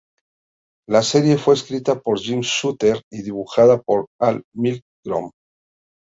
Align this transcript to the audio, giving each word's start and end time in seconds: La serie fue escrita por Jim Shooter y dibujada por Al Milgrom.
La 0.89 1.03
serie 1.03 1.37
fue 1.37 1.53
escrita 1.53 1.99
por 2.01 2.17
Jim 2.19 2.39
Shooter 2.41 3.03
y 3.11 3.21
dibujada 3.21 3.79
por 3.79 4.07
Al 4.19 4.41
Milgrom. 4.55 5.29